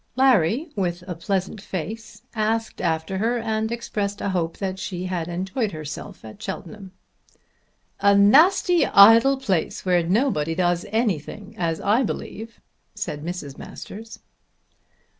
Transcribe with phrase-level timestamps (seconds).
[0.15, 5.27] Larry, with a pleasant face, asked after her, and expressed a hope that she had
[5.27, 6.91] enjoyed herself at Cheltenham.
[7.99, 12.59] "A nasty idle place where nobody does anything as I believe,"
[12.95, 13.59] said Mrs.
[13.59, 14.17] Masters.